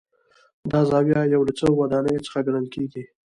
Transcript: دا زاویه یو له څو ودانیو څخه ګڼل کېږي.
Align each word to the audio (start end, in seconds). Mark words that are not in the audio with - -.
دا 0.71 0.79
زاویه 0.89 1.21
یو 1.33 1.41
له 1.47 1.53
څو 1.59 1.67
ودانیو 1.81 2.25
څخه 2.25 2.39
ګڼل 2.47 2.67
کېږي. 2.75 3.03